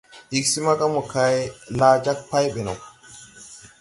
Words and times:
Ig 0.37 0.45
smaga 0.51 0.87
mokay, 0.93 1.37
laa 1.79 1.95
jag 2.05 2.17
pay 2.29 2.47
ɓɛ 2.53 2.61
no. 2.67 2.73